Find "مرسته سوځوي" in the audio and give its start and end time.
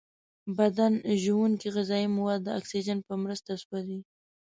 3.23-3.99